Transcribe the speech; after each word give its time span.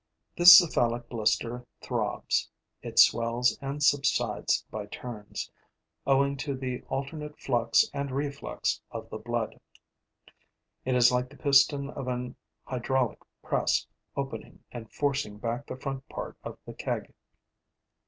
This 0.35 0.57
cephalic 0.57 1.09
blister 1.09 1.63
throbs: 1.79 2.49
it 2.81 2.97
swells 2.97 3.55
and 3.61 3.83
subsides 3.83 4.65
by 4.71 4.87
turns, 4.87 5.51
owing 6.07 6.37
to 6.37 6.55
the 6.55 6.81
alternate 6.89 7.37
flux 7.39 7.85
and 7.93 8.09
reflux 8.09 8.81
of 8.89 9.11
the 9.11 9.19
blood. 9.19 9.59
It 10.85 10.95
is 10.95 11.11
like 11.11 11.29
the 11.29 11.37
piston 11.37 11.91
of 11.91 12.07
an 12.07 12.35
hydraulic 12.63 13.19
press 13.43 13.85
opening 14.15 14.63
and 14.71 14.91
forcing 14.91 15.37
back 15.37 15.67
the 15.67 15.77
front 15.77 16.09
part 16.09 16.35
of 16.43 16.57
the 16.65 16.73
keg. 16.73 17.13